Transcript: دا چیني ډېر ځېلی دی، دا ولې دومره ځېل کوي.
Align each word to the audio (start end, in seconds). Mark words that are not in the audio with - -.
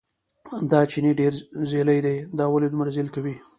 دا 0.71 0.79
چیني 0.91 1.11
ډېر 1.19 1.33
ځېلی 1.69 1.99
دی، 2.05 2.17
دا 2.37 2.45
ولې 2.49 2.67
دومره 2.69 2.89
ځېل 2.95 3.07
کوي. 3.15 3.35